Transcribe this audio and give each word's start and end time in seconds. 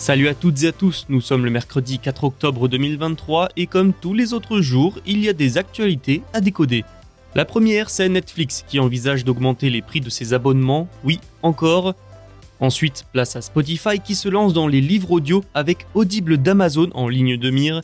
Salut 0.00 0.28
à 0.28 0.34
toutes 0.34 0.62
et 0.62 0.68
à 0.68 0.72
tous, 0.72 1.04
nous 1.10 1.20
sommes 1.20 1.44
le 1.44 1.50
mercredi 1.50 1.98
4 1.98 2.24
octobre 2.24 2.68
2023 2.68 3.50
et 3.58 3.66
comme 3.66 3.92
tous 3.92 4.14
les 4.14 4.32
autres 4.32 4.62
jours, 4.62 4.98
il 5.04 5.22
y 5.22 5.28
a 5.28 5.34
des 5.34 5.58
actualités 5.58 6.22
à 6.32 6.40
décoder. 6.40 6.86
La 7.34 7.44
première, 7.44 7.90
c'est 7.90 8.08
Netflix 8.08 8.64
qui 8.66 8.80
envisage 8.80 9.26
d'augmenter 9.26 9.68
les 9.68 9.82
prix 9.82 10.00
de 10.00 10.08
ses 10.08 10.32
abonnements, 10.32 10.88
oui, 11.04 11.20
encore. 11.42 11.94
Ensuite, 12.60 13.04
place 13.12 13.36
à 13.36 13.42
Spotify 13.42 14.00
qui 14.02 14.14
se 14.14 14.30
lance 14.30 14.54
dans 14.54 14.68
les 14.68 14.80
livres 14.80 15.10
audio 15.10 15.44
avec 15.52 15.86
Audible 15.92 16.38
d'Amazon 16.38 16.88
en 16.94 17.06
ligne 17.06 17.36
de 17.36 17.50
mire. 17.50 17.82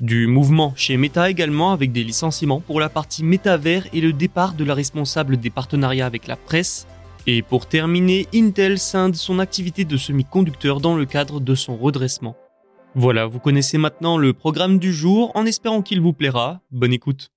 Du 0.00 0.28
mouvement 0.28 0.72
chez 0.76 0.96
Meta 0.96 1.28
également 1.28 1.72
avec 1.72 1.92
des 1.92 2.04
licenciements 2.04 2.60
pour 2.60 2.80
la 2.80 2.88
partie 2.88 3.22
métavers 3.22 3.86
et 3.92 4.00
le 4.00 4.14
départ 4.14 4.54
de 4.54 4.64
la 4.64 4.72
responsable 4.72 5.36
des 5.36 5.50
partenariats 5.50 6.06
avec 6.06 6.26
la 6.26 6.36
presse. 6.36 6.86
Et 7.26 7.42
pour 7.42 7.66
terminer, 7.66 8.26
Intel 8.34 8.78
scinde 8.78 9.14
son 9.14 9.38
activité 9.38 9.84
de 9.84 9.96
semi-conducteur 9.96 10.80
dans 10.80 10.96
le 10.96 11.04
cadre 11.04 11.40
de 11.40 11.54
son 11.54 11.76
redressement. 11.76 12.36
Voilà, 12.94 13.26
vous 13.26 13.38
connaissez 13.38 13.78
maintenant 13.78 14.16
le 14.16 14.32
programme 14.32 14.78
du 14.78 14.92
jour 14.92 15.30
en 15.34 15.46
espérant 15.46 15.82
qu'il 15.82 16.00
vous 16.00 16.12
plaira. 16.12 16.60
Bonne 16.70 16.92
écoute. 16.92 17.30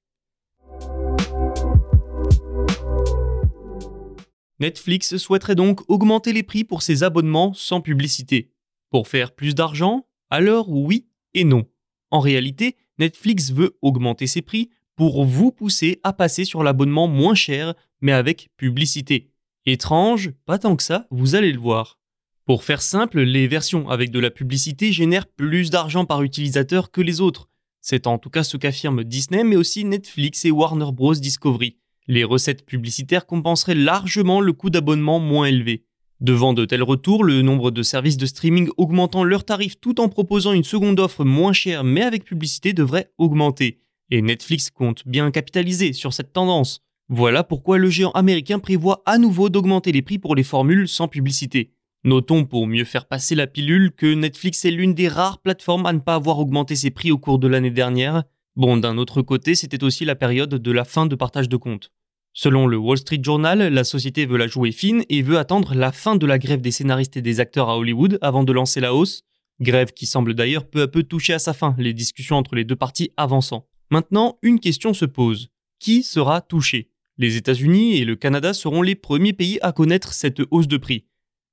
Netflix 4.59 5.17
souhaiterait 5.17 5.55
donc 5.55 5.81
augmenter 5.89 6.31
les 6.31 6.43
prix 6.43 6.63
pour 6.63 6.81
ses 6.81 7.03
abonnements 7.03 7.53
sans 7.53 7.81
publicité. 7.81 8.51
Pour 8.89 9.07
faire 9.07 9.33
plus 9.33 9.53
d'argent 9.53 10.07
Alors 10.29 10.69
oui 10.69 11.07
et 11.33 11.43
non. 11.43 11.65
En 12.09 12.19
réalité, 12.19 12.77
Netflix 12.99 13.51
veut 13.51 13.77
augmenter 13.81 14.27
ses 14.27 14.41
prix 14.41 14.69
pour 14.95 15.25
vous 15.25 15.51
pousser 15.51 15.99
à 16.03 16.13
passer 16.13 16.45
sur 16.45 16.63
l'abonnement 16.63 17.07
moins 17.07 17.35
cher 17.35 17.73
mais 18.01 18.13
avec 18.13 18.49
publicité. 18.55 19.32
Étrange, 19.65 20.31
pas 20.45 20.59
tant 20.59 20.75
que 20.75 20.83
ça, 20.83 21.07
vous 21.09 21.35
allez 21.35 21.53
le 21.53 21.59
voir. 21.59 21.97
Pour 22.45 22.65
faire 22.65 22.81
simple, 22.81 23.21
les 23.21 23.47
versions 23.47 23.89
avec 23.89 24.11
de 24.11 24.19
la 24.19 24.29
publicité 24.29 24.91
génèrent 24.91 25.25
plus 25.25 25.69
d'argent 25.69 26.03
par 26.03 26.21
utilisateur 26.21 26.91
que 26.91 26.99
les 26.99 27.21
autres. 27.21 27.47
C'est 27.79 28.05
en 28.05 28.17
tout 28.17 28.29
cas 28.29 28.43
ce 28.43 28.57
qu'affirment 28.57 29.05
Disney, 29.05 29.45
mais 29.45 29.55
aussi 29.55 29.85
Netflix 29.85 30.43
et 30.43 30.51
Warner 30.51 30.91
Bros. 30.91 31.13
Discovery. 31.13 31.77
Les 32.07 32.25
recettes 32.25 32.65
publicitaires 32.65 33.25
compenseraient 33.25 33.73
largement 33.73 34.41
le 34.41 34.51
coût 34.51 34.69
d'abonnement 34.69 35.21
moins 35.21 35.45
élevé. 35.45 35.85
Devant 36.19 36.53
de 36.53 36.65
tels 36.65 36.83
retours, 36.83 37.23
le 37.23 37.41
nombre 37.41 37.71
de 37.71 37.83
services 37.83 38.17
de 38.17 38.25
streaming 38.25 38.67
augmentant 38.75 39.23
leurs 39.23 39.45
tarifs 39.45 39.79
tout 39.79 40.01
en 40.01 40.09
proposant 40.09 40.51
une 40.51 40.65
seconde 40.65 40.99
offre 40.99 41.23
moins 41.23 41.53
chère 41.53 41.85
mais 41.85 42.01
avec 42.01 42.25
publicité 42.25 42.73
devrait 42.73 43.13
augmenter. 43.17 43.79
Et 44.11 44.21
Netflix 44.21 44.69
compte 44.69 45.07
bien 45.07 45.31
capitaliser 45.31 45.93
sur 45.93 46.11
cette 46.11 46.33
tendance. 46.33 46.81
Voilà 47.15 47.43
pourquoi 47.43 47.77
le 47.77 47.91
géant 47.91 48.09
américain 48.13 48.57
prévoit 48.57 49.03
à 49.05 49.19
nouveau 49.19 49.47
d'augmenter 49.49 49.91
les 49.91 50.01
prix 50.01 50.17
pour 50.17 50.35
les 50.35 50.41
formules 50.41 50.87
sans 50.87 51.07
publicité. 51.07 51.71
Notons 52.03 52.43
pour 52.43 52.65
mieux 52.65 52.85
faire 52.85 53.05
passer 53.05 53.35
la 53.35 53.45
pilule 53.45 53.91
que 53.91 54.11
Netflix 54.11 54.65
est 54.65 54.71
l'une 54.71 54.95
des 54.95 55.09
rares 55.09 55.37
plateformes 55.37 55.85
à 55.85 55.93
ne 55.93 55.99
pas 55.99 56.15
avoir 56.15 56.39
augmenté 56.39 56.75
ses 56.75 56.89
prix 56.89 57.11
au 57.11 57.19
cours 57.19 57.37
de 57.37 57.47
l'année 57.47 57.69
dernière. 57.69 58.23
Bon, 58.55 58.77
d'un 58.77 58.97
autre 58.97 59.21
côté, 59.21 59.53
c'était 59.53 59.83
aussi 59.83 60.05
la 60.05 60.15
période 60.15 60.55
de 60.55 60.71
la 60.71 60.85
fin 60.85 61.05
de 61.05 61.13
partage 61.13 61.47
de 61.47 61.55
comptes. 61.55 61.91
Selon 62.33 62.65
le 62.65 62.77
Wall 62.77 62.97
Street 62.97 63.21
Journal, 63.21 63.59
la 63.59 63.83
société 63.83 64.25
veut 64.25 64.39
la 64.39 64.47
jouer 64.47 64.71
fine 64.71 65.03
et 65.07 65.21
veut 65.21 65.37
attendre 65.37 65.75
la 65.75 65.91
fin 65.91 66.15
de 66.15 66.25
la 66.25 66.39
grève 66.39 66.61
des 66.61 66.71
scénaristes 66.71 67.15
et 67.15 67.21
des 67.21 67.39
acteurs 67.39 67.69
à 67.69 67.77
Hollywood 67.77 68.17
avant 68.23 68.43
de 68.43 68.53
lancer 68.53 68.79
la 68.79 68.95
hausse. 68.95 69.21
Grève 69.61 69.93
qui 69.93 70.07
semble 70.07 70.33
d'ailleurs 70.33 70.67
peu 70.67 70.81
à 70.81 70.87
peu 70.87 71.03
toucher 71.03 71.33
à 71.33 71.39
sa 71.39 71.53
fin, 71.53 71.75
les 71.77 71.93
discussions 71.93 72.37
entre 72.37 72.55
les 72.55 72.63
deux 72.63 72.75
parties 72.75 73.11
avançant. 73.17 73.67
Maintenant, 73.91 74.39
une 74.41 74.59
question 74.59 74.95
se 74.95 75.05
pose. 75.05 75.49
Qui 75.77 76.01
sera 76.01 76.41
touché? 76.41 76.89
Les 77.17 77.35
États-Unis 77.35 77.97
et 77.97 78.05
le 78.05 78.15
Canada 78.15 78.53
seront 78.53 78.81
les 78.81 78.95
premiers 78.95 79.33
pays 79.33 79.59
à 79.61 79.71
connaître 79.71 80.13
cette 80.13 80.41
hausse 80.51 80.67
de 80.67 80.77
prix. 80.77 81.05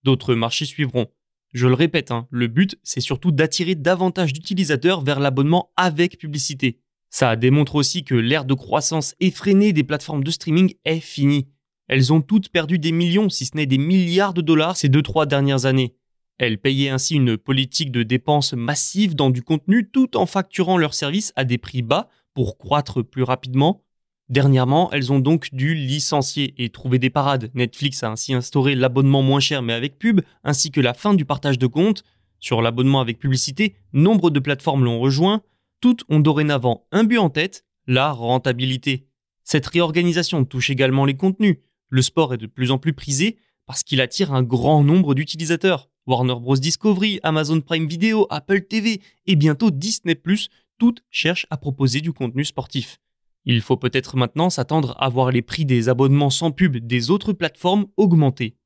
D'autres 0.05 0.35
marchés 0.35 0.65
suivront. 0.65 1.09
Je 1.53 1.67
le 1.67 1.75
répète, 1.75 2.11
hein, 2.11 2.27
le 2.31 2.47
but, 2.47 2.79
c'est 2.83 3.01
surtout 3.01 3.33
d'attirer 3.33 3.75
davantage 3.75 4.33
d'utilisateurs 4.33 5.03
vers 5.03 5.21
l'abonnement 5.21 5.73
avec 5.77 6.19
publicité. 6.19 6.81
Ça 7.11 7.35
démontre 7.35 7.75
aussi 7.75 8.05
que 8.05 8.15
l'ère 8.15 8.45
de 8.45 8.55
croissance 8.55 9.15
effrénée 9.19 9.73
des 9.73 9.83
plateformes 9.83 10.23
de 10.23 10.31
streaming 10.31 10.75
est 10.85 11.01
finie. 11.01 11.49
Elles 11.89 12.13
ont 12.13 12.21
toutes 12.21 12.51
perdu 12.51 12.79
des 12.79 12.93
millions, 12.93 13.29
si 13.29 13.47
ce 13.47 13.57
n'est 13.57 13.67
des 13.67 13.79
milliards 13.79 14.33
de 14.33 14.43
dollars 14.43 14.77
ces 14.77 14.89
deux 14.89 15.03
trois 15.03 15.27
dernières 15.27 15.67
années. 15.67 15.97
Elles 16.39 16.59
payaient 16.59 16.89
ainsi 16.89 17.17
une 17.17 17.37
politique 17.37 17.91
de 17.91 18.05
dépenses 18.05 18.55
massives 18.55 19.17
dans 19.17 19.29
du 19.29 19.43
contenu 19.43 19.91
tout 19.91 20.17
en 20.17 20.25
facturant 20.25 20.79
leurs 20.79 20.95
services 20.95 21.33
à 21.35 21.45
des 21.45 21.59
prix 21.59 21.83
bas 21.83 22.09
pour 22.33 22.57
croître 22.57 23.03
plus 23.03 23.25
rapidement 23.25 23.83
Dernièrement, 24.31 24.93
elles 24.93 25.13
ont 25.13 25.19
donc 25.19 25.49
dû 25.53 25.75
licencier 25.75 26.55
et 26.57 26.69
trouver 26.69 27.01
des 27.01 27.11
parades. 27.11 27.51
Netflix 27.55 28.05
a 28.05 28.13
ainsi 28.13 28.33
instauré 28.33 28.77
l'abonnement 28.77 29.23
moins 29.23 29.41
cher 29.41 29.61
mais 29.61 29.73
avec 29.73 29.99
pub, 29.99 30.21
ainsi 30.45 30.71
que 30.71 30.81
la 30.81 30.95
fin 30.95 31.15
du 31.15 31.25
partage 31.25 31.59
de 31.59 31.67
comptes. 31.67 32.05
Sur 32.39 32.63
l'abonnement 32.63 33.01
avec 33.01 33.19
publicité, 33.19 33.75
nombre 33.93 34.31
de 34.31 34.39
plateformes 34.39 34.85
l'ont 34.85 35.01
rejoint. 35.01 35.43
Toutes 35.81 36.05
ont 36.09 36.21
dorénavant 36.21 36.87
un 36.93 37.03
but 37.03 37.19
en 37.19 37.29
tête, 37.29 37.65
la 37.89 38.13
rentabilité. 38.13 39.09
Cette 39.43 39.67
réorganisation 39.67 40.45
touche 40.45 40.71
également 40.71 41.07
les 41.07 41.17
contenus. 41.17 41.57
Le 41.89 42.01
sport 42.01 42.33
est 42.33 42.39
de 42.39 42.47
plus 42.47 42.71
en 42.71 42.79
plus 42.79 42.93
prisé 42.93 43.37
parce 43.67 43.83
qu'il 43.83 44.01
attire 44.01 44.33
un 44.33 44.45
grand 44.45 44.85
nombre 44.85 45.15
d'utilisateurs. 45.15 45.91
Warner 46.07 46.37
Bros. 46.37 46.57
Discovery, 46.57 47.19
Amazon 47.25 47.61
Prime 47.61 47.89
Video, 47.89 48.29
Apple 48.31 48.63
TV 48.63 49.01
et 49.27 49.35
bientôt 49.35 49.73
Disney⁇ 49.73 50.15
toutes 50.79 51.03
cherchent 51.11 51.47
à 51.51 51.57
proposer 51.57 52.01
du 52.01 52.13
contenu 52.13 52.45
sportif. 52.45 53.01
Il 53.45 53.63
faut 53.63 53.77
peut-être 53.77 54.17
maintenant 54.17 54.51
s'attendre 54.51 54.95
à 54.99 55.09
voir 55.09 55.31
les 55.31 55.43
prix 55.43 55.65
des 55.65 55.89
abonnements 55.89 56.31
sans 56.31 56.51
pub 56.51 56.77
des 56.77 57.11
autres 57.11 57.33
plateformes 57.33 57.87
augmenter. 57.97 58.57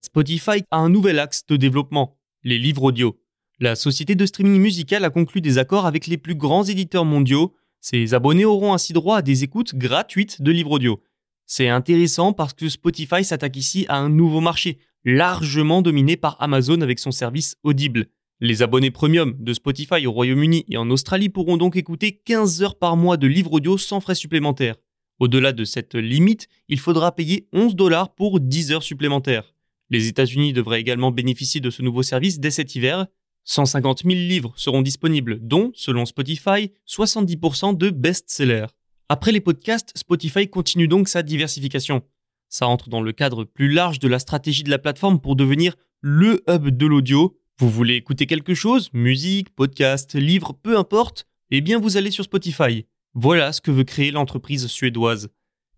Spotify 0.00 0.62
a 0.70 0.78
un 0.78 0.88
nouvel 0.88 1.18
axe 1.18 1.44
de 1.46 1.56
développement, 1.56 2.18
les 2.42 2.58
livres 2.58 2.84
audio. 2.84 3.20
La 3.60 3.76
société 3.76 4.14
de 4.14 4.24
streaming 4.24 4.60
musical 4.60 5.04
a 5.04 5.10
conclu 5.10 5.40
des 5.40 5.58
accords 5.58 5.84
avec 5.84 6.06
les 6.06 6.16
plus 6.16 6.34
grands 6.34 6.64
éditeurs 6.64 7.04
mondiaux. 7.04 7.54
Ses 7.80 8.14
abonnés 8.14 8.44
auront 8.44 8.72
ainsi 8.72 8.92
droit 8.92 9.18
à 9.18 9.22
des 9.22 9.44
écoutes 9.44 9.74
gratuites 9.74 10.40
de 10.40 10.50
livres 10.50 10.72
audio. 10.72 11.02
C'est 11.44 11.68
intéressant 11.68 12.32
parce 12.32 12.54
que 12.54 12.68
Spotify 12.68 13.22
s'attaque 13.22 13.56
ici 13.56 13.84
à 13.88 13.98
un 13.98 14.08
nouveau 14.08 14.40
marché, 14.40 14.78
largement 15.04 15.82
dominé 15.82 16.16
par 16.16 16.40
Amazon 16.40 16.80
avec 16.80 16.98
son 16.98 17.10
service 17.10 17.56
Audible. 17.62 18.08
Les 18.40 18.62
abonnés 18.62 18.92
premium 18.92 19.34
de 19.40 19.52
Spotify 19.52 20.06
au 20.06 20.12
Royaume-Uni 20.12 20.64
et 20.68 20.76
en 20.76 20.90
Australie 20.90 21.28
pourront 21.28 21.56
donc 21.56 21.74
écouter 21.74 22.20
15 22.24 22.62
heures 22.62 22.78
par 22.78 22.96
mois 22.96 23.16
de 23.16 23.26
livres 23.26 23.54
audio 23.54 23.76
sans 23.76 23.98
frais 23.98 24.14
supplémentaires. 24.14 24.76
Au-delà 25.18 25.52
de 25.52 25.64
cette 25.64 25.96
limite, 25.96 26.46
il 26.68 26.78
faudra 26.78 27.10
payer 27.10 27.48
11 27.52 27.74
dollars 27.74 28.14
pour 28.14 28.38
10 28.38 28.70
heures 28.70 28.84
supplémentaires. 28.84 29.56
Les 29.90 30.06
États-Unis 30.06 30.52
devraient 30.52 30.80
également 30.80 31.10
bénéficier 31.10 31.60
de 31.60 31.70
ce 31.70 31.82
nouveau 31.82 32.04
service 32.04 32.38
dès 32.38 32.52
cet 32.52 32.76
hiver. 32.76 33.08
150 33.42 34.04
000 34.04 34.14
livres 34.14 34.52
seront 34.56 34.82
disponibles, 34.82 35.40
dont, 35.40 35.72
selon 35.74 36.06
Spotify, 36.06 36.70
70% 36.86 37.76
de 37.76 37.90
best-sellers. 37.90 38.66
Après 39.08 39.32
les 39.32 39.40
podcasts, 39.40 39.90
Spotify 39.96 40.46
continue 40.48 40.86
donc 40.86 41.08
sa 41.08 41.24
diversification. 41.24 42.02
Ça 42.48 42.68
entre 42.68 42.88
dans 42.88 43.02
le 43.02 43.12
cadre 43.12 43.42
plus 43.42 43.72
large 43.72 43.98
de 43.98 44.06
la 44.06 44.20
stratégie 44.20 44.62
de 44.62 44.70
la 44.70 44.78
plateforme 44.78 45.20
pour 45.20 45.34
devenir 45.34 45.74
le 46.00 46.44
hub 46.48 46.68
de 46.68 46.86
l'audio 46.86 47.37
Vous 47.60 47.70
voulez 47.70 47.96
écouter 47.96 48.26
quelque 48.26 48.54
chose? 48.54 48.88
Musique, 48.92 49.50
podcast, 49.50 50.14
livre, 50.14 50.56
peu 50.62 50.78
importe? 50.78 51.26
Eh 51.50 51.60
bien 51.60 51.80
vous 51.80 51.96
allez 51.96 52.12
sur 52.12 52.22
Spotify. 52.22 52.86
Voilà 53.14 53.52
ce 53.52 53.60
que 53.60 53.72
veut 53.72 53.82
créer 53.82 54.12
l'entreprise 54.12 54.68
suédoise. 54.68 55.28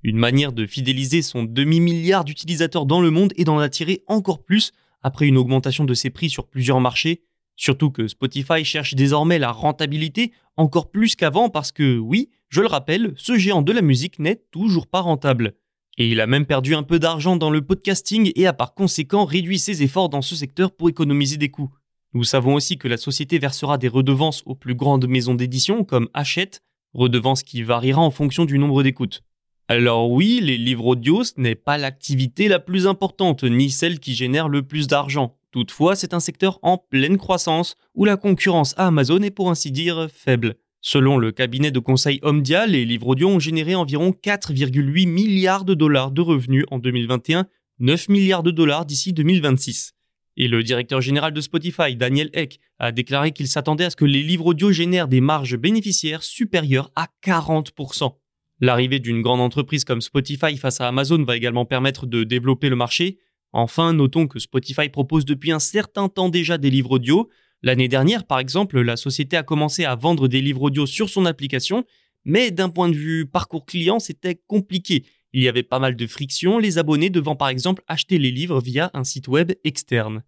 Une 0.03 0.19
manière 0.19 0.53
de 0.53 0.67
fidéliser 0.67 1.23
son 1.23 1.43
demi-milliard 1.43 2.27
d'utilisateurs 2.27 2.85
dans 2.85 3.01
le 3.01 3.11
monde 3.11 3.33
et 3.37 3.45
d'en 3.45 3.59
attirer 3.59 4.03
encore 4.09 4.45
plus 4.45 4.73
après 5.01 5.27
une 5.27 5.39
augmentation 5.39 5.87
de 5.87 5.95
ses 5.95 6.11
prix 6.11 6.29
sur 6.29 6.49
plusieurs 6.49 6.81
marchés. 6.81 7.23
Surtout 7.57 7.91
que 7.91 8.09
Spotify 8.09 8.63
cherche 8.63 8.95
désormais 8.95 9.39
la 9.39 9.51
rentabilité 9.51 10.33
encore 10.59 10.91
plus 10.91 11.17
qu'avant 11.17 11.49
parce 11.49 11.73
que, 11.73 11.97
oui, 11.97 12.29
je 12.51 12.61
le 12.61 12.67
rappelle, 12.67 13.15
ce 13.17 13.39
géant 13.39 13.63
de 13.63 13.73
la 13.73 13.81
musique 13.81 14.19
n'est 14.19 14.43
toujours 14.51 14.87
pas 14.87 15.01
rentable. 15.01 15.55
Et 16.01 16.09
il 16.09 16.23
a 16.23 16.27
même 16.27 16.47
perdu 16.47 16.75
un 16.75 16.83
peu 16.83 16.99
d'argent 16.99 17.37
dans 17.37 17.51
le 17.51 17.61
podcasting 17.61 18.33
et 18.35 18.47
a 18.47 18.55
par 18.55 18.73
conséquent 18.73 19.27
réduit 19.27 19.59
ses 19.59 19.83
efforts 19.83 20.09
dans 20.09 20.23
ce 20.23 20.35
secteur 20.35 20.73
pour 20.73 20.89
économiser 20.89 21.37
des 21.37 21.51
coûts. 21.51 21.75
Nous 22.15 22.25
savons 22.25 22.55
aussi 22.55 22.79
que 22.79 22.89
la 22.89 22.97
société 22.97 23.39
versera 23.39 23.77
des 23.77 23.87
redevances 23.87 24.43
aux 24.47 24.55
plus 24.55 24.75
grandes 24.75 25.07
maisons 25.07 25.35
d'édition 25.35 25.85
comme 25.85 26.09
Hachette, 26.15 26.63
redevances 26.95 27.43
qui 27.43 27.63
variera 27.63 28.01
en 28.01 28.11
fonction 28.11 28.47
du 28.47 28.59
nombre 28.59 28.83
d'écoutes. 28.83 29.21
Alors 29.69 30.11
oui, 30.11 30.41
les 30.43 30.57
livres 30.57 30.87
audio, 30.87 31.23
ce 31.23 31.35
n'est 31.37 31.55
pas 31.55 31.77
l'activité 31.77 32.49
la 32.49 32.61
plus 32.61 32.87
importante, 32.87 33.45
ni 33.45 33.69
celle 33.69 34.01
qui 34.01 34.15
génère 34.15 34.49
le 34.49 34.63
plus 34.63 34.87
d'argent. 34.87 35.37
Toutefois, 35.51 35.97
c'est 35.97 36.15
un 36.15 36.21
secteur 36.21 36.59
en 36.63 36.79
pleine 36.79 37.19
croissance, 37.19 37.75
où 37.95 38.07
la 38.07 38.17
concurrence 38.17 38.73
à 38.79 38.87
Amazon 38.87 39.21
est 39.21 39.31
pour 39.31 39.51
ainsi 39.51 39.71
dire 39.71 40.09
faible. 40.11 40.55
Selon 40.83 41.19
le 41.19 41.31
cabinet 41.31 41.71
de 41.71 41.79
conseil 41.79 42.21
Omdia, 42.23 42.67
les 42.67 42.87
livres 42.87 43.09
audio 43.09 43.29
ont 43.29 43.39
généré 43.39 43.75
environ 43.75 44.13
4,8 44.13 45.07
milliards 45.07 45.67
de 45.67 45.75
dollars 45.75 46.11
de 46.11 46.23
revenus 46.23 46.65
en 46.71 46.79
2021, 46.79 47.47
9 47.81 48.09
milliards 48.09 48.43
de 48.43 48.51
dollars 48.51 48.87
d'ici 48.87 49.13
2026. 49.13 49.93
Et 50.39 50.49
le 50.49 50.63
directeur 50.63 51.03
général 51.03 51.35
de 51.35 51.41
Spotify, 51.43 51.97
Daniel 51.97 52.31
Eck, 52.33 52.61
a 52.79 52.93
déclaré 52.93 53.33
qu'il 53.33 53.47
s'attendait 53.47 53.85
à 53.85 53.91
ce 53.91 53.97
que 53.97 54.07
les 54.07 54.23
livres 54.23 54.47
audio 54.47 54.73
génèrent 54.73 55.09
des 55.09 55.21
marges 55.21 55.59
bénéficiaires 55.59 56.23
supérieures 56.23 56.91
à 56.97 57.09
40%. 57.23 58.15
L'arrivée 58.61 59.01
d'une 59.01 59.21
grande 59.21 59.41
entreprise 59.41 59.85
comme 59.85 60.01
Spotify 60.01 60.57
face 60.57 60.81
à 60.81 60.89
Amazon 60.89 61.23
va 61.25 61.37
également 61.37 61.67
permettre 61.67 62.07
de 62.07 62.25
développer 62.25 62.71
le 62.71 62.77
marché. 62.77 63.19
Enfin, 63.53 63.93
notons 63.93 64.29
que 64.29 64.39
Spotify 64.39 64.89
propose 64.89 65.27
depuis 65.27 65.53
un 65.53 65.59
certain 65.59 66.09
temps 66.09 66.31
déjà 66.31 66.57
des 66.57 66.71
livres 66.71 66.93
audio, 66.93 67.29
L'année 67.63 67.89
dernière, 67.89 68.25
par 68.25 68.39
exemple, 68.39 68.81
la 68.81 68.97
société 68.97 69.37
a 69.37 69.43
commencé 69.43 69.85
à 69.85 69.95
vendre 69.95 70.29
des 70.29 70.41
livres 70.41 70.63
audio 70.63 70.87
sur 70.87 71.11
son 71.11 71.27
application, 71.27 71.85
mais 72.25 72.51
d'un 72.51 72.71
point 72.71 72.89
de 72.89 72.95
vue 72.95 73.27
parcours 73.27 73.67
client, 73.67 73.99
c'était 73.99 74.41
compliqué. 74.47 75.05
Il 75.35 75.43
y 75.43 75.49
avait 75.49 75.63
pas 75.63 75.79
mal 75.79 75.95
de 75.95 76.07
frictions, 76.07 76.59
les 76.59 76.79
abonnés 76.79 77.11
devant 77.11 77.37
par 77.37 77.51
exemple 77.51 77.83
acheter 77.87 78.19
les 78.19 78.31
livres 78.31 78.61
via 78.61 78.91
un 78.95 79.05
site 79.05 79.29
web 79.29 79.53
externe. 79.63 80.23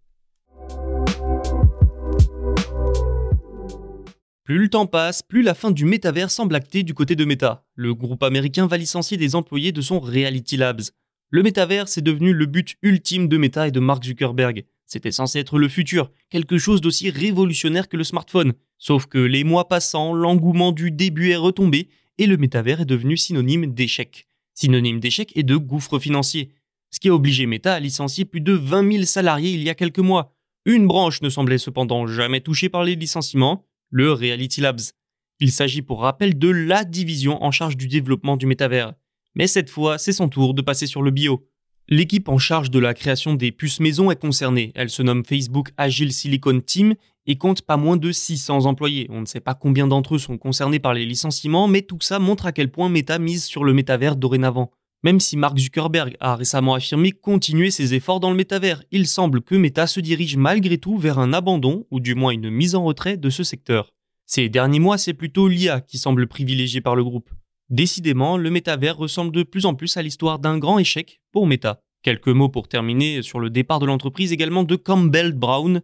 Plus 4.44 4.58
le 4.58 4.68
temps 4.68 4.86
passe, 4.86 5.22
plus 5.22 5.42
la 5.42 5.54
fin 5.54 5.70
du 5.70 5.86
métavers 5.86 6.30
semble 6.30 6.54
actée 6.54 6.82
du 6.82 6.92
côté 6.92 7.16
de 7.16 7.24
Meta. 7.24 7.64
Le 7.74 7.94
groupe 7.94 8.22
américain 8.24 8.66
va 8.66 8.76
licencier 8.76 9.16
des 9.16 9.34
employés 9.34 9.72
de 9.72 9.80
son 9.80 10.00
Reality 10.00 10.58
Labs. 10.58 10.82
Le 11.30 11.42
métavers, 11.42 11.88
c'est 11.88 12.02
devenu 12.02 12.34
le 12.34 12.44
but 12.44 12.76
ultime 12.82 13.28
de 13.28 13.38
Meta 13.38 13.68
et 13.68 13.70
de 13.70 13.80
Mark 13.80 14.04
Zuckerberg. 14.04 14.66
C'était 14.92 15.10
censé 15.10 15.38
être 15.38 15.58
le 15.58 15.70
futur, 15.70 16.10
quelque 16.28 16.58
chose 16.58 16.82
d'aussi 16.82 17.08
révolutionnaire 17.08 17.88
que 17.88 17.96
le 17.96 18.04
smartphone. 18.04 18.52
Sauf 18.76 19.06
que 19.06 19.16
les 19.16 19.42
mois 19.42 19.66
passant, 19.66 20.12
l'engouement 20.12 20.70
du 20.70 20.90
début 20.90 21.30
est 21.30 21.36
retombé 21.36 21.88
et 22.18 22.26
le 22.26 22.36
métavers 22.36 22.82
est 22.82 22.84
devenu 22.84 23.16
synonyme 23.16 23.72
d'échec. 23.72 24.26
Synonyme 24.52 25.00
d'échec 25.00 25.32
et 25.34 25.44
de 25.44 25.56
gouffre 25.56 25.98
financier. 25.98 26.50
Ce 26.90 27.00
qui 27.00 27.08
a 27.08 27.14
obligé 27.14 27.46
Meta 27.46 27.72
à 27.72 27.80
licencier 27.80 28.26
plus 28.26 28.42
de 28.42 28.52
20 28.52 28.92
000 28.92 29.04
salariés 29.04 29.52
il 29.52 29.62
y 29.62 29.70
a 29.70 29.74
quelques 29.74 29.98
mois. 29.98 30.34
Une 30.66 30.86
branche 30.86 31.22
ne 31.22 31.30
semblait 31.30 31.56
cependant 31.56 32.06
jamais 32.06 32.42
touchée 32.42 32.68
par 32.68 32.84
les 32.84 32.94
licenciements, 32.94 33.64
le 33.88 34.12
Reality 34.12 34.60
Labs. 34.60 34.92
Il 35.40 35.52
s'agit 35.52 35.80
pour 35.80 36.02
rappel 36.02 36.38
de 36.38 36.48
la 36.50 36.84
division 36.84 37.42
en 37.42 37.50
charge 37.50 37.78
du 37.78 37.88
développement 37.88 38.36
du 38.36 38.44
métavers. 38.44 38.92
Mais 39.36 39.46
cette 39.46 39.70
fois, 39.70 39.96
c'est 39.96 40.12
son 40.12 40.28
tour 40.28 40.52
de 40.52 40.60
passer 40.60 40.86
sur 40.86 41.00
le 41.00 41.10
bio. 41.10 41.48
L'équipe 41.88 42.28
en 42.28 42.38
charge 42.38 42.70
de 42.70 42.78
la 42.78 42.94
création 42.94 43.34
des 43.34 43.50
puces 43.50 43.80
maison 43.80 44.10
est 44.10 44.20
concernée. 44.20 44.72
Elle 44.74 44.88
se 44.88 45.02
nomme 45.02 45.24
Facebook 45.24 45.70
Agile 45.76 46.12
Silicon 46.12 46.60
Team 46.60 46.94
et 47.26 47.36
compte 47.36 47.62
pas 47.62 47.76
moins 47.76 47.96
de 47.96 48.12
600 48.12 48.66
employés. 48.66 49.08
On 49.10 49.20
ne 49.20 49.26
sait 49.26 49.40
pas 49.40 49.54
combien 49.54 49.86
d'entre 49.86 50.14
eux 50.14 50.18
sont 50.18 50.38
concernés 50.38 50.78
par 50.78 50.94
les 50.94 51.04
licenciements, 51.04 51.68
mais 51.68 51.82
tout 51.82 51.98
ça 52.00 52.18
montre 52.18 52.46
à 52.46 52.52
quel 52.52 52.70
point 52.70 52.88
Meta 52.88 53.18
mise 53.18 53.44
sur 53.44 53.64
le 53.64 53.72
métavers 53.72 54.16
dorénavant. 54.16 54.70
Même 55.04 55.18
si 55.18 55.36
Mark 55.36 55.58
Zuckerberg 55.58 56.16
a 56.20 56.36
récemment 56.36 56.74
affirmé 56.74 57.10
continuer 57.10 57.72
ses 57.72 57.94
efforts 57.94 58.20
dans 58.20 58.30
le 58.30 58.36
métavers, 58.36 58.84
il 58.92 59.08
semble 59.08 59.42
que 59.42 59.56
Meta 59.56 59.88
se 59.88 59.98
dirige 59.98 60.36
malgré 60.36 60.78
tout 60.78 60.96
vers 60.96 61.18
un 61.18 61.32
abandon, 61.32 61.86
ou 61.90 61.98
du 61.98 62.14
moins 62.14 62.30
une 62.30 62.50
mise 62.50 62.76
en 62.76 62.84
retrait 62.84 63.16
de 63.16 63.28
ce 63.28 63.42
secteur. 63.42 63.92
Ces 64.26 64.48
derniers 64.48 64.78
mois, 64.78 64.98
c'est 64.98 65.14
plutôt 65.14 65.48
l'IA 65.48 65.80
qui 65.80 65.98
semble 65.98 66.28
privilégiée 66.28 66.80
par 66.80 66.94
le 66.94 67.02
groupe. 67.02 67.30
Décidément, 67.72 68.36
le 68.36 68.50
métavers 68.50 68.98
ressemble 68.98 69.32
de 69.32 69.44
plus 69.44 69.64
en 69.64 69.74
plus 69.74 69.96
à 69.96 70.02
l'histoire 70.02 70.38
d'un 70.38 70.58
grand 70.58 70.78
échec 70.78 71.22
pour 71.32 71.46
Meta. 71.46 71.80
Quelques 72.02 72.28
mots 72.28 72.50
pour 72.50 72.68
terminer 72.68 73.22
sur 73.22 73.40
le 73.40 73.48
départ 73.48 73.78
de 73.78 73.86
l'entreprise 73.86 74.30
également 74.30 74.62
de 74.62 74.76
Campbell 74.76 75.32
Brown. 75.32 75.80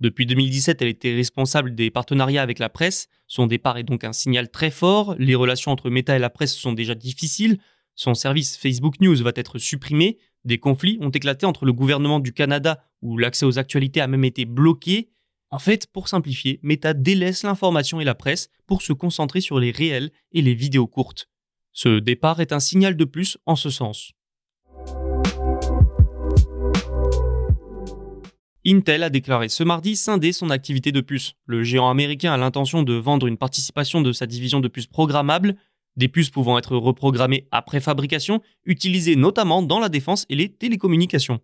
Depuis 0.00 0.26
2017, 0.26 0.82
elle 0.82 0.88
était 0.88 1.14
responsable 1.14 1.76
des 1.76 1.92
partenariats 1.92 2.42
avec 2.42 2.58
la 2.58 2.68
presse. 2.68 3.06
Son 3.28 3.46
départ 3.46 3.78
est 3.78 3.84
donc 3.84 4.02
un 4.02 4.12
signal 4.12 4.50
très 4.50 4.72
fort. 4.72 5.14
Les 5.20 5.36
relations 5.36 5.70
entre 5.70 5.90
Meta 5.90 6.16
et 6.16 6.18
la 6.18 6.28
presse 6.28 6.56
sont 6.56 6.72
déjà 6.72 6.96
difficiles. 6.96 7.58
Son 7.94 8.14
service 8.14 8.56
Facebook 8.56 9.00
News 9.00 9.22
va 9.22 9.30
être 9.36 9.58
supprimé. 9.58 10.18
Des 10.44 10.58
conflits 10.58 10.98
ont 11.00 11.10
éclaté 11.10 11.46
entre 11.46 11.66
le 11.66 11.72
gouvernement 11.72 12.18
du 12.18 12.32
Canada, 12.32 12.82
où 13.00 13.16
l'accès 13.16 13.46
aux 13.46 13.60
actualités 13.60 14.00
a 14.00 14.08
même 14.08 14.24
été 14.24 14.44
bloqué. 14.44 15.10
En 15.50 15.58
fait, 15.58 15.86
pour 15.86 16.08
simplifier, 16.08 16.60
Meta 16.62 16.92
délaisse 16.92 17.42
l'information 17.42 18.00
et 18.00 18.04
la 18.04 18.14
presse 18.14 18.50
pour 18.66 18.82
se 18.82 18.92
concentrer 18.92 19.40
sur 19.40 19.58
les 19.58 19.70
réels 19.70 20.10
et 20.32 20.42
les 20.42 20.54
vidéos 20.54 20.86
courtes. 20.86 21.28
Ce 21.72 22.00
départ 22.00 22.40
est 22.40 22.52
un 22.52 22.60
signal 22.60 22.96
de 22.96 23.04
plus 23.06 23.38
en 23.46 23.56
ce 23.56 23.70
sens. 23.70 24.12
Intel 28.66 29.02
a 29.02 29.08
déclaré 29.08 29.48
ce 29.48 29.64
mardi 29.64 29.96
scinder 29.96 30.32
son 30.32 30.50
activité 30.50 30.92
de 30.92 31.00
puces. 31.00 31.32
Le 31.46 31.62
géant 31.62 31.88
américain 31.88 32.34
a 32.34 32.36
l'intention 32.36 32.82
de 32.82 32.92
vendre 32.92 33.26
une 33.26 33.38
participation 33.38 34.02
de 34.02 34.12
sa 34.12 34.26
division 34.26 34.60
de 34.60 34.68
puces 34.68 34.86
programmables, 34.86 35.56
des 35.96 36.08
puces 36.08 36.28
pouvant 36.28 36.58
être 36.58 36.76
reprogrammées 36.76 37.48
après 37.50 37.80
fabrication, 37.80 38.42
utilisées 38.66 39.16
notamment 39.16 39.62
dans 39.62 39.80
la 39.80 39.88
défense 39.88 40.26
et 40.28 40.36
les 40.36 40.52
télécommunications. 40.52 41.40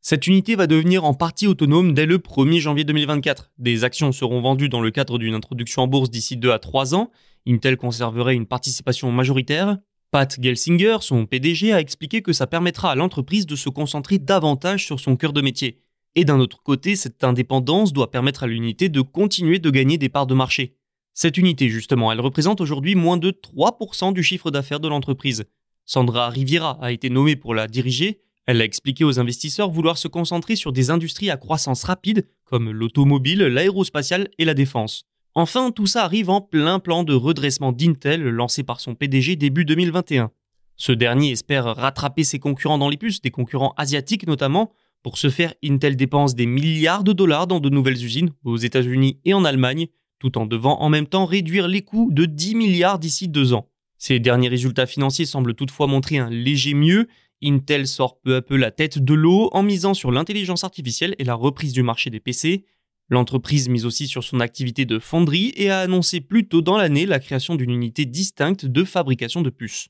Cette 0.00 0.26
unité 0.26 0.54
va 0.54 0.66
devenir 0.66 1.04
en 1.04 1.12
partie 1.12 1.46
autonome 1.46 1.92
dès 1.92 2.06
le 2.06 2.18
1er 2.18 2.60
janvier 2.60 2.84
2024. 2.84 3.50
Des 3.58 3.84
actions 3.84 4.12
seront 4.12 4.40
vendues 4.40 4.68
dans 4.68 4.80
le 4.80 4.90
cadre 4.90 5.18
d'une 5.18 5.34
introduction 5.34 5.82
en 5.82 5.86
bourse 5.88 6.10
d'ici 6.10 6.36
2 6.36 6.50
à 6.50 6.58
3 6.58 6.94
ans. 6.94 7.10
Intel 7.46 7.76
conserverait 7.76 8.34
une 8.34 8.46
participation 8.46 9.10
majoritaire. 9.10 9.76
Pat 10.10 10.40
Gelsinger, 10.40 10.98
son 11.00 11.26
PDG, 11.26 11.72
a 11.72 11.80
expliqué 11.80 12.22
que 12.22 12.32
ça 12.32 12.46
permettra 12.46 12.92
à 12.92 12.94
l'entreprise 12.94 13.44
de 13.44 13.56
se 13.56 13.68
concentrer 13.68 14.18
davantage 14.18 14.86
sur 14.86 15.00
son 15.00 15.16
cœur 15.16 15.32
de 15.32 15.42
métier. 15.42 15.82
Et 16.14 16.24
d'un 16.24 16.40
autre 16.40 16.62
côté, 16.62 16.96
cette 16.96 17.24
indépendance 17.24 17.92
doit 17.92 18.10
permettre 18.10 18.44
à 18.44 18.46
l'unité 18.46 18.88
de 18.88 19.02
continuer 19.02 19.58
de 19.58 19.70
gagner 19.70 19.98
des 19.98 20.08
parts 20.08 20.26
de 20.26 20.34
marché. 20.34 20.76
Cette 21.12 21.36
unité, 21.36 21.68
justement, 21.68 22.12
elle 22.12 22.20
représente 22.20 22.60
aujourd'hui 22.60 22.94
moins 22.94 23.16
de 23.16 23.30
3% 23.30 24.12
du 24.12 24.22
chiffre 24.22 24.50
d'affaires 24.50 24.80
de 24.80 24.88
l'entreprise. 24.88 25.44
Sandra 25.84 26.30
Riviera 26.30 26.78
a 26.80 26.92
été 26.92 27.10
nommée 27.10 27.36
pour 27.36 27.54
la 27.54 27.66
diriger 27.66 28.20
elle 28.48 28.62
a 28.62 28.64
expliqué 28.64 29.04
aux 29.04 29.20
investisseurs 29.20 29.68
vouloir 29.68 29.98
se 29.98 30.08
concentrer 30.08 30.56
sur 30.56 30.72
des 30.72 30.88
industries 30.88 31.28
à 31.28 31.36
croissance 31.36 31.84
rapide 31.84 32.26
comme 32.46 32.70
l'automobile, 32.70 33.42
l'aérospatiale 33.42 34.30
et 34.38 34.46
la 34.46 34.54
défense. 34.54 35.04
Enfin, 35.34 35.70
tout 35.70 35.86
ça 35.86 36.02
arrive 36.02 36.30
en 36.30 36.40
plein 36.40 36.78
plan 36.78 37.04
de 37.04 37.12
redressement 37.12 37.72
d'Intel 37.72 38.22
lancé 38.22 38.62
par 38.62 38.80
son 38.80 38.94
PDG 38.94 39.36
début 39.36 39.66
2021. 39.66 40.30
Ce 40.76 40.92
dernier 40.92 41.32
espère 41.32 41.66
rattraper 41.66 42.24
ses 42.24 42.38
concurrents 42.38 42.78
dans 42.78 42.88
les 42.88 42.96
puces, 42.96 43.20
des 43.20 43.30
concurrents 43.30 43.74
asiatiques 43.76 44.26
notamment. 44.26 44.72
Pour 45.02 45.18
ce 45.18 45.28
faire, 45.28 45.52
Intel 45.62 45.94
dépense 45.94 46.34
des 46.34 46.46
milliards 46.46 47.04
de 47.04 47.12
dollars 47.12 47.48
dans 47.48 47.60
de 47.60 47.68
nouvelles 47.68 48.02
usines 48.02 48.30
aux 48.44 48.56
États-Unis 48.56 49.20
et 49.26 49.34
en 49.34 49.44
Allemagne, 49.44 49.88
tout 50.20 50.38
en 50.38 50.46
devant 50.46 50.80
en 50.80 50.88
même 50.88 51.06
temps 51.06 51.26
réduire 51.26 51.68
les 51.68 51.82
coûts 51.82 52.08
de 52.12 52.24
10 52.24 52.54
milliards 52.54 52.98
d'ici 52.98 53.28
deux 53.28 53.52
ans. 53.52 53.68
Ces 53.98 54.20
derniers 54.20 54.48
résultats 54.48 54.86
financiers 54.86 55.26
semblent 55.26 55.54
toutefois 55.54 55.86
montrer 55.86 56.16
un 56.16 56.30
léger 56.30 56.72
mieux 56.72 57.08
Intel 57.42 57.86
sort 57.86 58.20
peu 58.20 58.36
à 58.36 58.42
peu 58.42 58.56
la 58.56 58.70
tête 58.70 58.98
de 58.98 59.14
l'eau 59.14 59.48
en 59.52 59.62
misant 59.62 59.94
sur 59.94 60.10
l'intelligence 60.10 60.64
artificielle 60.64 61.14
et 61.18 61.24
la 61.24 61.34
reprise 61.34 61.72
du 61.72 61.82
marché 61.82 62.10
des 62.10 62.20
PC. 62.20 62.64
L'entreprise 63.10 63.68
mise 63.68 63.86
aussi 63.86 64.06
sur 64.06 64.22
son 64.22 64.40
activité 64.40 64.84
de 64.84 64.98
fonderie 64.98 65.52
et 65.56 65.70
a 65.70 65.80
annoncé 65.80 66.20
plus 66.20 66.46
tôt 66.46 66.60
dans 66.60 66.76
l'année 66.76 67.06
la 67.06 67.20
création 67.20 67.54
d'une 67.54 67.70
unité 67.70 68.04
distincte 68.04 68.66
de 68.66 68.84
fabrication 68.84 69.40
de 69.40 69.50
puces. 69.50 69.88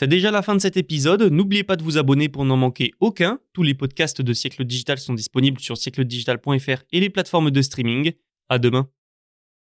C'est 0.00 0.08
déjà 0.08 0.30
la 0.30 0.40
fin 0.40 0.54
de 0.54 0.60
cet 0.60 0.78
épisode. 0.78 1.22
N'oubliez 1.22 1.62
pas 1.62 1.76
de 1.76 1.82
vous 1.82 1.98
abonner 1.98 2.30
pour 2.30 2.46
n'en 2.46 2.56
manquer 2.56 2.92
aucun. 3.00 3.38
Tous 3.52 3.62
les 3.62 3.74
podcasts 3.74 4.22
de 4.22 4.32
Siècle 4.32 4.64
Digital 4.64 4.98
sont 4.98 5.12
disponibles 5.12 5.60
sur 5.60 5.76
siècledigital.fr 5.76 6.84
et 6.90 7.00
les 7.00 7.10
plateformes 7.10 7.50
de 7.50 7.60
streaming. 7.60 8.12
À 8.48 8.58
demain. 8.58 8.88